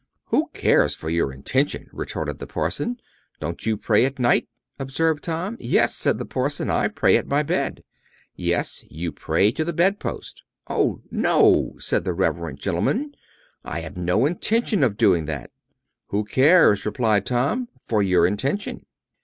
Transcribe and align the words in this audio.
"Who 0.29 0.49
cares 0.55 0.95
for 0.95 1.11
your 1.11 1.31
intention," 1.31 1.87
retorted 1.93 2.39
the 2.39 2.47
parson. 2.47 2.99
"Don't 3.39 3.67
you 3.67 3.77
pray 3.77 4.03
at 4.03 4.17
night?" 4.17 4.49
observed 4.79 5.23
Tom. 5.23 5.57
"Yes," 5.59 5.93
said 5.95 6.17
the 6.17 6.25
parson; 6.25 6.71
"I 6.71 6.87
pray 6.87 7.17
at 7.17 7.27
my 7.27 7.43
bed." 7.43 7.83
"Yes; 8.35 8.83
you 8.89 9.11
pray 9.11 9.51
to 9.51 9.63
the 9.63 9.73
bed 9.73 9.99
post." 9.99 10.41
"Oh, 10.67 11.03
no!" 11.11 11.75
said 11.77 12.03
the 12.03 12.13
reverend 12.13 12.59
gentleman; 12.59 13.13
"I 13.63 13.81
have 13.81 13.95
no 13.95 14.25
intention 14.25 14.83
of 14.83 14.97
doing 14.97 15.25
that." 15.27 15.51
"Who 16.07 16.25
cares," 16.25 16.83
replied 16.83 17.27
Tom, 17.27 17.67
"for 17.79 18.01
your 18.01 18.25
intention." 18.25 18.87